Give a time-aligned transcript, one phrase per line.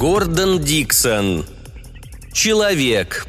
[0.00, 1.44] Гордон Диксон.
[2.32, 3.26] Человек.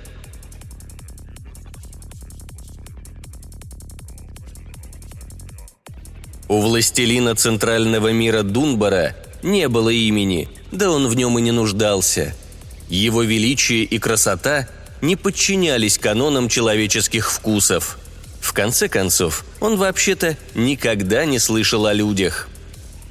[6.47, 12.33] У властелина центрального мира Дунбара не было имени, да он в нем и не нуждался.
[12.87, 14.69] Его величие и красота
[15.01, 17.99] не подчинялись канонам человеческих вкусов.
[18.39, 22.47] В конце концов, он вообще-то никогда не слышал о людях.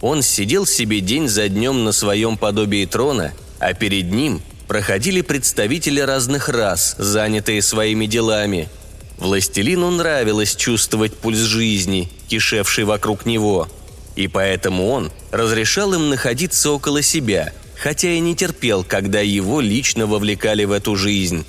[0.00, 6.00] Он сидел себе день за днем на своем подобии трона, а перед ним проходили представители
[6.00, 8.68] разных рас, занятые своими делами–
[9.20, 13.68] Властелину нравилось чувствовать пульс жизни, кишевший вокруг него,
[14.16, 20.06] и поэтому он разрешал им находиться около себя, хотя и не терпел, когда его лично
[20.06, 21.44] вовлекали в эту жизнь.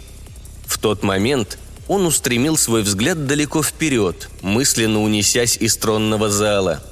[0.66, 6.84] В тот момент он устремил свой взгляд далеко вперед, мысленно унесясь из тронного зала.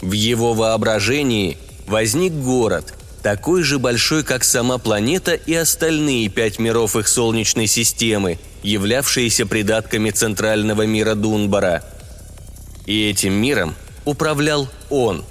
[0.00, 6.96] В его воображении возник город, такой же большой, как сама планета и остальные пять миров
[6.96, 11.84] их Солнечной системы– являвшиеся придатками центрального мира Дунбара.
[12.86, 15.24] И этим миром управлял он.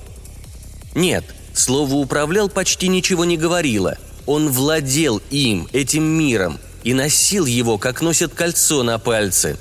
[0.94, 3.98] Нет, слово «управлял» почти ничего не говорило.
[4.26, 9.58] Он владел им, этим миром, и носил его, как носят кольцо на пальце.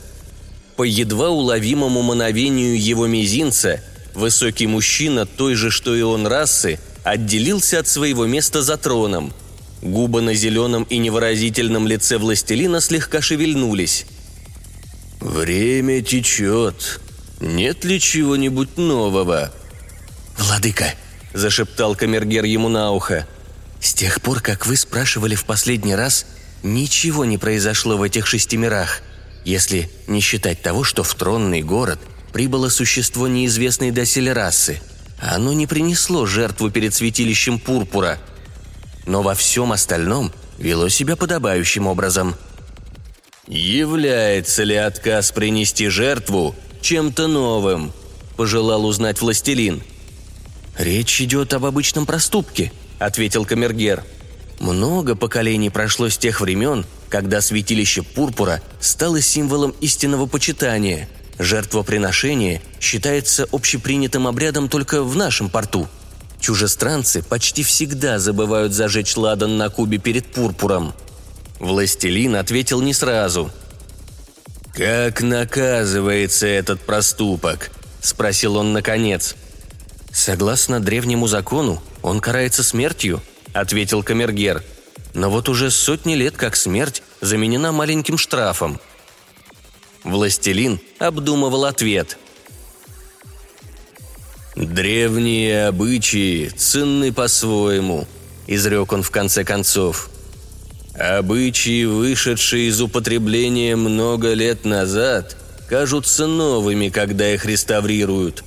[0.77, 3.83] По едва уловимому мановению его мизинца,
[4.15, 9.33] высокий мужчина той же, что и он расы, отделился от своего места за троном–
[9.83, 14.07] Губы на зеленом и невыразительном лице властелина слегка шевельнулись.
[15.21, 17.01] «Время течет.
[17.41, 19.53] Нет ли чего-нибудь нового?»
[20.37, 20.95] «Владыка»,–
[21.35, 23.27] зашептал камергер ему на ухо,–
[23.81, 26.27] «с тех пор, как вы спрашивали в последний раз,
[26.63, 29.01] ничего не произошло в этих шести мирах,
[29.47, 31.99] если не считать того, что в тронный город
[32.35, 34.81] прибыло существо неизвестной доселе расы.
[35.21, 38.19] Оно не принесло жертву перед святилищем пурпура–
[39.07, 42.37] но во всем остальном вело себя подобающим образом.
[43.49, 47.93] «Является ли отказ принести жертву чем-то новым?»–
[48.37, 49.83] пожелал узнать властелин.
[50.79, 54.05] «Речь идет об обычном проступке»,– ответил Камергер.
[54.61, 61.09] «Много поколений прошло с тех времен, когда святилище Пурпура стало символом истинного почитания.
[61.41, 65.89] Жертвоприношение считается общепринятым обрядом только в нашем порту–
[66.41, 70.95] Чужестранцы почти всегда забывают зажечь ладан на кубе перед пурпуром.
[71.59, 73.51] Властелин ответил не сразу.
[74.73, 79.37] «Как наказывается этот проступок?»– спросил он наконец.
[80.11, 83.21] «Согласно древнему закону, он карается смертью»,–
[83.53, 84.63] ответил Камергер.
[85.13, 88.81] «Но вот уже сотни лет как смерть заменена маленьким штрафом».
[90.05, 92.19] Властелин обдумывал ответ–
[94.57, 98.07] «Древние обычаи ценны по-своему»,–
[98.47, 100.11] изрек он в конце концов.
[100.95, 105.37] «Обычаи, вышедшие из употребления много лет назад,
[105.69, 108.45] кажутся новыми, когда их реставрируют.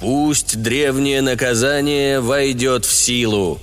[0.00, 3.58] Пусть древнее наказание войдет в силу».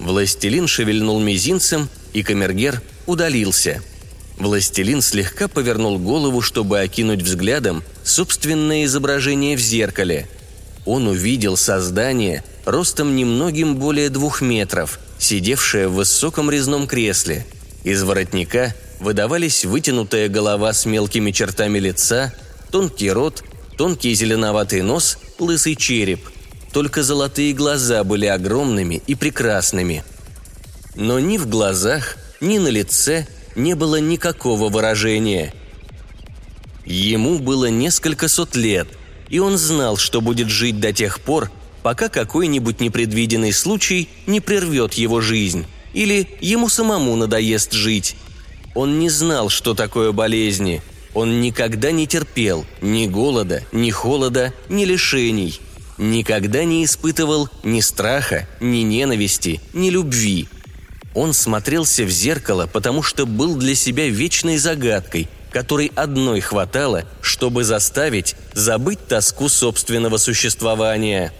[0.00, 3.82] Властелин шевельнул мизинцем, и камергер удалился.
[4.38, 10.28] Властелин слегка повернул голову, чтобы окинуть взглядом собственное изображение в зеркале–
[10.86, 17.44] он увидел создание ростом немногим более двух метров, сидевшее в высоком резном кресле.
[17.82, 22.32] Из воротника выдавались вытянутая голова с мелкими чертами лица,
[22.70, 23.42] тонкий рот,
[23.76, 26.20] тонкий зеленоватый нос, лысый череп.
[26.72, 30.04] Только золотые глаза были огромными и прекрасными.
[30.94, 35.52] Но ни в глазах, ни на лице не было никакого выражения.
[36.84, 38.86] Ему было несколько сот лет–
[39.28, 41.50] и он знал, что будет жить до тех пор,
[41.82, 48.16] пока какой-нибудь непредвиденный случай не прервет его жизнь или ему самому надоест жить.
[48.74, 50.82] Он не знал, что такое болезни.
[51.14, 55.58] Он никогда не терпел ни голода, ни холода, ни лишений.
[55.96, 60.46] Никогда не испытывал ни страха, ни ненависти, ни любви.
[61.16, 67.64] Он смотрелся в зеркало, потому что был для себя вечной загадкой, которой одной хватало, чтобы
[67.64, 71.32] заставить забыть тоску собственного существования.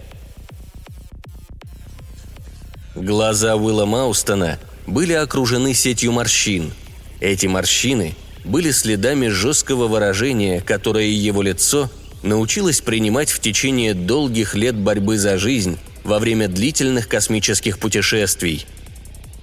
[2.94, 6.72] Глаза Уилла Маустона были окружены сетью морщин.
[7.20, 8.14] Эти морщины
[8.46, 11.90] были следами жесткого выражения, которое его лицо
[12.22, 18.64] научилось принимать в течение долгих лет борьбы за жизнь во время длительных космических путешествий.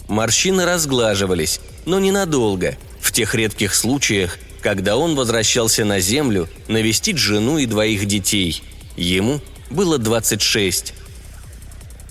[0.07, 7.57] Морщины разглаживались, но ненадолго, в тех редких случаях, когда он возвращался на Землю навестить жену
[7.57, 8.63] и двоих детей.
[8.95, 10.93] Ему было 26.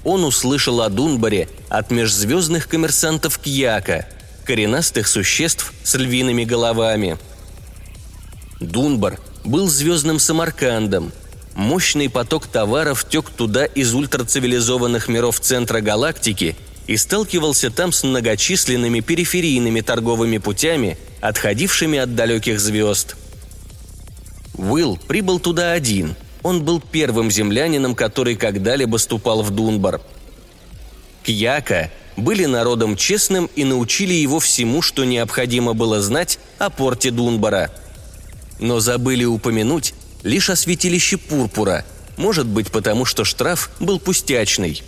[0.05, 4.07] он услышал о Дунбаре от межзвездных коммерсантов Кьяка,
[4.45, 7.19] коренастых существ с львиными головами.
[8.61, 11.13] Дунбар был звездным Самаркандом.
[11.55, 16.57] Мощный поток товаров тек туда из ультрацивилизованных миров центра галактики
[16.87, 23.17] и сталкивался там с многочисленными периферийными торговыми путями, отходившими от далеких звезд.
[24.55, 30.01] Уилл прибыл туда один– он был первым землянином, который когда-либо ступал в Дунбар.
[31.23, 37.71] Кьяка были народом честным и научили его всему, что необходимо было знать о порте Дунбара.
[38.59, 41.85] Но забыли упомянуть лишь о святилище Пурпура,
[42.17, 44.83] может быть потому, что штраф был пустячный.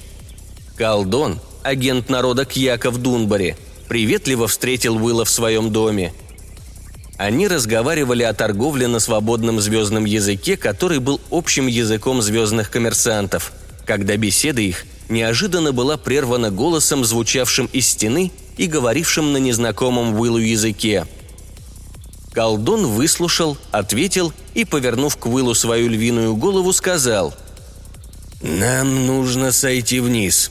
[0.76, 3.56] Калдон, агент народа Кьяка в Дунбаре,
[3.88, 6.12] приветливо встретил Уилла в своем доме–
[7.16, 13.52] они разговаривали о торговле на свободном звездном языке, который был общим языком звездных коммерсантов,
[13.86, 20.38] когда беседа их неожиданно была прервана голосом, звучавшим из стены и говорившим на незнакомом Уиллу
[20.38, 21.06] языке.
[22.32, 27.32] Колдун выслушал, ответил и, повернув к Уиллу свою львиную голову, сказал
[28.42, 30.50] «Нам нужно сойти вниз»,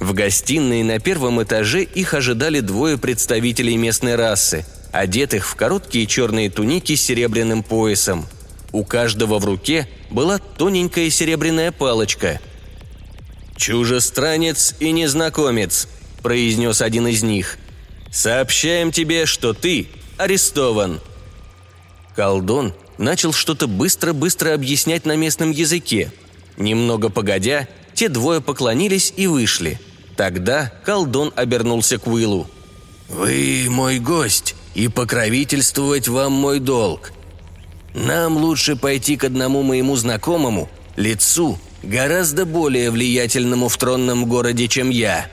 [0.00, 6.50] в гостиной на первом этаже их ожидали двое представителей местной расы– одетых в короткие черные
[6.50, 8.26] туники с серебряным поясом.
[8.72, 12.40] У каждого в руке была тоненькая серебряная палочка.
[13.56, 15.88] «Чужестранец и незнакомец»,–
[16.22, 17.58] произнес один из них.
[18.10, 21.00] «Сообщаем тебе, что ты арестован».
[22.14, 26.12] Колдон начал что-то быстро-быстро объяснять на местном языке.
[26.56, 27.68] Немного погодя,
[27.98, 29.80] те двое поклонились и вышли.
[30.16, 32.46] Тогда колдон обернулся к Уиллу.
[33.08, 37.10] «Вы мой гость», и покровительствовать вам мой долг.
[37.94, 44.90] Нам лучше пойти к одному моему знакомому, лицу, гораздо более влиятельному в тронном городе, чем
[44.90, 45.26] я».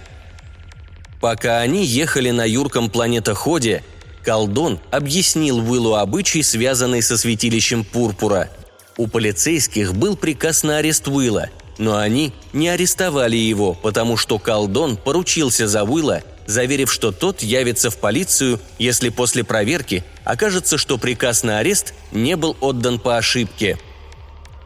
[1.22, 3.84] Пока они ехали на юрком планетоходе,
[4.24, 8.50] Колдон объяснил Уиллу обычай, связанный со святилищем Пурпура.
[8.98, 14.98] У полицейских был приказ на арест Уилла, но они не арестовали его, потому что Колдон
[14.98, 21.44] поручился за Уилла заверив, что тот явится в полицию, если после проверки окажется, что приказ
[21.44, 23.78] на арест не был отдан по ошибке.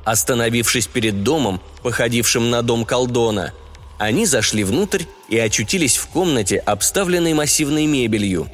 [0.03, 3.53] Остановившись перед домом, походившим на дом колдона,
[3.97, 8.49] они зашли внутрь и очутились в комнате, обставленной массивной мебелью.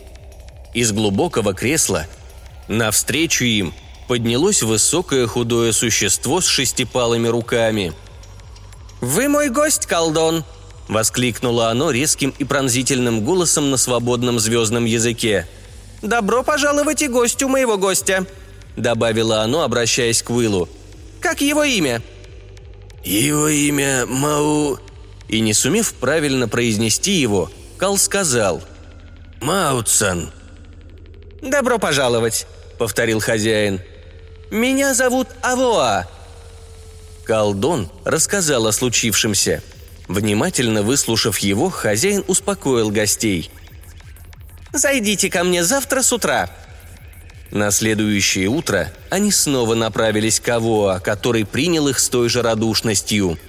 [0.74, 2.08] Из глубокого кресла
[2.68, 3.74] навстречу им
[4.08, 7.94] поднялось высокое худое существо с шестипалыми руками.
[9.06, 10.44] «Вы мой гость, колдон!»–
[10.88, 15.48] воскликнуло оно резким и пронзительным голосом на свободном звездном языке.
[16.02, 18.26] «Добро пожаловать и гостю моего гостя»,–
[18.76, 20.68] добавило оно, обращаясь к Уиллу.
[21.22, 22.02] «Как его имя?»
[23.04, 24.80] «Его имя Мау...»
[25.28, 28.64] И не сумев правильно произнести его, Кал сказал
[29.40, 30.32] «Маутсон».
[31.44, 32.48] «Добро пожаловать»,—
[32.80, 33.82] повторил хозяин.
[34.50, 36.08] «Меня зовут Авоа».
[37.26, 39.62] Калдон рассказал о случившемся–
[40.08, 43.50] Внимательно выслушав его, хозяин успокоил гостей.
[44.72, 46.50] «Зайдите ко мне завтра с утра».
[47.52, 53.40] На следующее утро они снова направились к Авоа, который принял их с той же радушностью.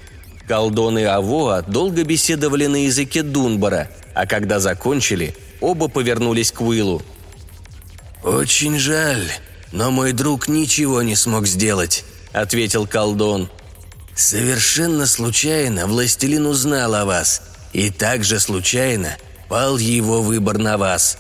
[0.47, 7.03] Колдон и Авоа долго беседовали на языке Дунбара, а когда закончили, оба повернулись к Уиллу.
[8.23, 9.29] «Очень жаль,
[9.73, 13.51] но мой друг ничего не смог сделать»,— ответил колдон.
[14.17, 17.43] Совершенно случайно властелин узнал о вас,
[17.75, 19.19] и также случайно
[19.51, 21.19] пал его выбор на вас.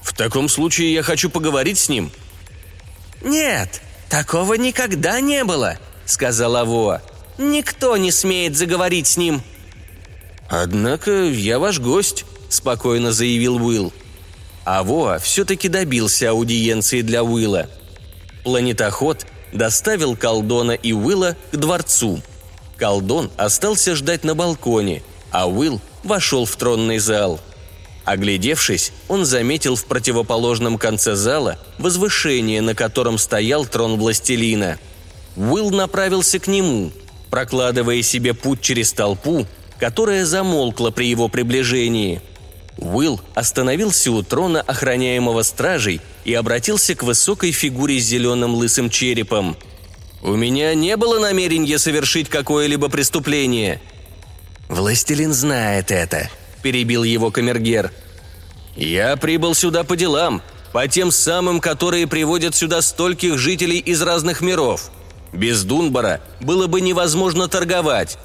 [0.00, 2.12] В таком случае я хочу поговорить с ним.
[3.20, 5.76] Нет, такого никогда не было,
[6.06, 7.02] сказала Воа.
[7.36, 9.42] Никто не смеет заговорить с ним.
[10.48, 13.92] Однако я ваш гость, спокойно заявил Уилл.
[14.64, 17.68] А Воа все-таки добился аудиенции для Уилла.
[18.44, 22.20] Планетоход– доставил Колдона и Уилла к дворцу.
[22.76, 27.40] Колдон остался ждать на балконе, а Уилл вошел в тронный зал.
[28.04, 34.78] Оглядевшись, он заметил в противоположном конце зала возвышение, на котором стоял трон властелина.
[35.36, 36.90] Уилл направился к нему,
[37.30, 39.46] прокладывая себе путь через толпу,
[39.78, 42.22] которая замолкла при его приближении–
[42.78, 49.56] Уилл остановился у трона, охраняемого стражей, и обратился к высокой фигуре с зеленым лысым черепом.
[50.22, 53.80] «У меня не было намерения совершить какое-либо преступление».
[54.68, 56.30] «Властелин знает это»,–
[56.62, 57.90] перебил его камергер.
[58.76, 64.40] «Я прибыл сюда по делам, по тем самым, которые приводят сюда стольких жителей из разных
[64.40, 64.90] миров.
[65.32, 68.18] Без Дунбара было бы невозможно торговать.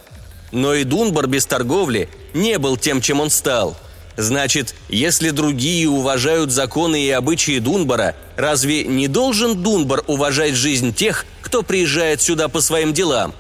[0.52, 3.76] но и Дунбар без торговли не был тем, чем он стал.
[4.18, 11.26] Значит, если другие уважают законы и обычаи Дунбара, разве не должен Дунбар уважать жизнь тех,
[11.42, 13.34] кто приезжает сюда по своим делам?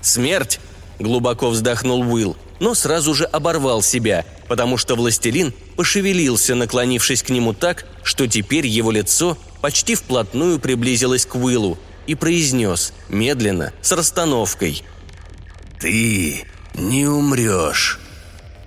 [0.00, 0.60] Смерть,
[0.98, 7.52] глубоко вздохнул Уилл, но сразу же оборвал себя, потому что властелин пошевелился, наклонившись к нему
[7.52, 14.82] так, что теперь его лицо почти вплотную приблизилось к Уиллу и произнес, медленно, с расстановкой.
[15.78, 18.00] «Ты не умрешь.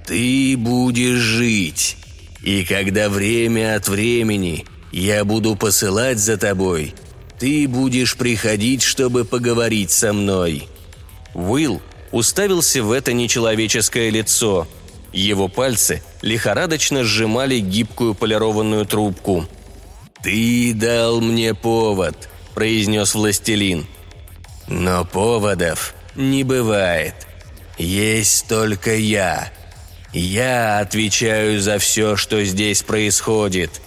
[0.06, 1.98] Ты будешь жить.
[2.44, 6.94] И когда время от времени я буду посылать за тобой,
[7.40, 10.68] ты будешь приходить, чтобы поговорить со мной».
[11.34, 11.82] Уилл
[12.12, 14.68] уставился в это нечеловеческое лицо.
[15.14, 19.48] Его пальцы лихорадочно сжимали гибкую полированную трубку.
[20.22, 23.88] «Ты дал мне повод»,– произнес властелин.
[24.68, 27.16] «Но поводов не бывает.
[27.78, 29.52] Есть только я.
[30.14, 33.82] Я отвечаю за все, что здесь происходит.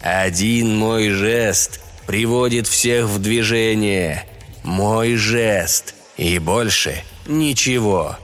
[0.00, 4.24] Один мой жест приводит всех в движение.
[4.64, 5.94] Мой жест.
[6.16, 8.16] И больше ничего.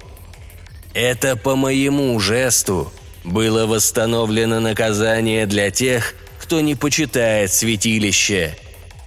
[0.94, 2.92] Это по моему жесту
[3.22, 8.56] было восстановлено наказание для тех, кто не почитает святилище.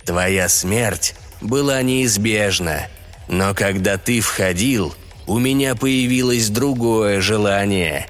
[0.05, 2.87] Твоя смерть была неизбежна,
[3.27, 4.95] но когда ты входил,
[5.27, 8.07] у меня появилось другое желание.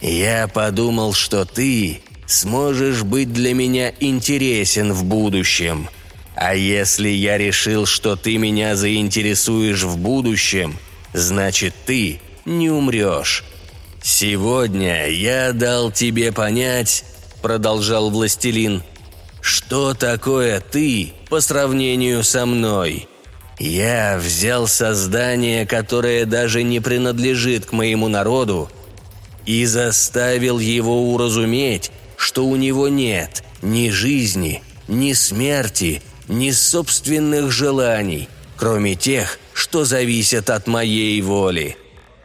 [0.00, 5.88] Я подумал, что ты сможешь быть для меня интересен в будущем.
[6.34, 10.78] А если я решил, что ты меня заинтересуешь в будущем,
[11.12, 13.44] значит ты не умрешь.
[14.02, 17.04] Сегодня я дал тебе понять,
[17.42, 18.82] продолжал властелин,
[19.42, 23.06] что такое ты по сравнению со мной.
[23.58, 28.70] Я взял создание, которое даже не принадлежит к моему народу,
[29.50, 38.28] и заставил его уразуметь, что у него нет ни жизни, ни смерти, ни собственных желаний,
[38.56, 41.76] кроме тех, что зависят от моей воли.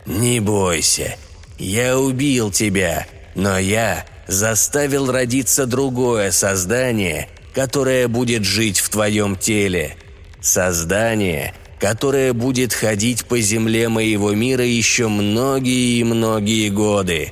[0.06, 1.18] Не бойся,
[1.58, 9.98] я убил тебя, но я заставил родиться другое создание, которое будет жить в твоем теле.
[10.42, 11.56] Создание,
[11.86, 17.32] которое будет ходить по земле моего мира еще многие и многие годы.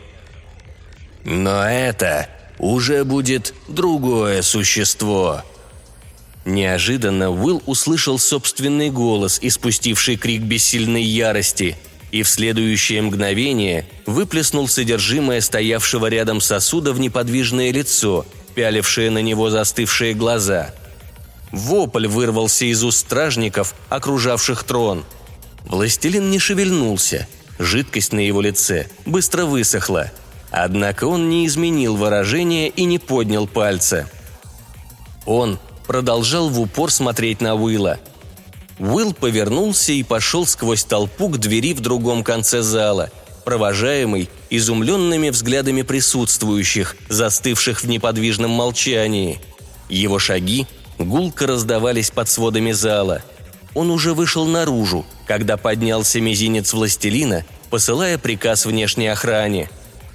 [1.23, 2.29] Но это
[2.59, 5.41] уже будет другое существо.
[6.45, 11.75] Неожиданно Уилл услышал собственный голос, испустивший крик бессильной ярости–
[12.11, 19.49] и в следующее мгновение выплеснул содержимое стоявшего рядом сосуда в неподвижное лицо, пялившее на него
[19.49, 20.75] застывшие глаза.
[21.53, 25.05] Вопль вырвался из уст стражников, окружавших трон.
[25.65, 27.25] Властелин не шевельнулся.
[27.57, 30.11] Жидкость на его лице быстро высохла.
[30.51, 34.09] Однако он не изменил выражение и не поднял пальца.
[35.25, 35.57] Он
[35.87, 37.97] продолжал в упор смотреть на Уилла–
[38.79, 43.11] Уилл повернулся и пошел сквозь толпу к двери в другом конце зала,
[43.45, 49.39] провожаемый изумленными взглядами присутствующих, застывших в неподвижном молчании.
[49.89, 50.65] Его шаги
[50.97, 53.21] гулко раздавались под сводами зала.
[53.73, 59.69] Он уже вышел наружу, когда поднялся мизинец властелина, посылая приказ внешней охране.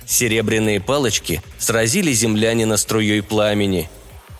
[0.06, 3.90] Серебряные палочки сразили землянина струей пламени.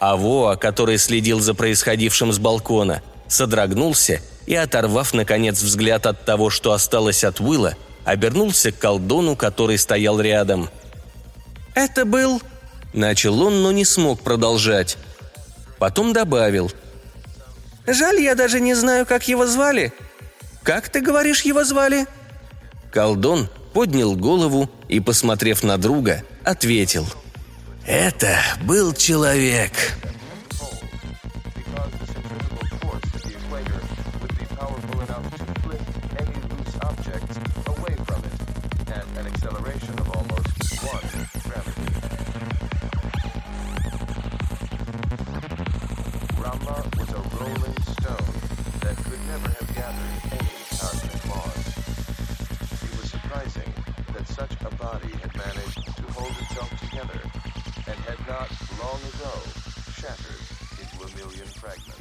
[0.00, 6.50] А Воа, который следил за происходившим с балкона– содрогнулся и, оторвав, наконец, взгляд от того,
[6.50, 10.70] что осталось от Уилла, обернулся к колдону, который стоял рядом.
[11.74, 12.42] «Это был...»–
[12.94, 14.96] начал он, но не смог продолжать.
[15.78, 16.70] Потом добавил.
[17.86, 19.92] «Жаль, я даже не знаю, как его звали.
[20.62, 22.06] Как ты говоришь, его звали?»
[22.92, 27.06] Колдон поднял голову и, посмотрев на друга, ответил.
[27.86, 29.72] «Это был человек.
[47.40, 48.34] rolling stone
[48.82, 51.66] that could never have gathered any cosmic laws.
[52.82, 53.72] It was surprising
[54.12, 57.20] that such a body had managed to hold itself together
[57.86, 58.50] and had not
[58.82, 59.34] long ago
[59.94, 60.42] shattered
[60.80, 61.97] into a million fragments.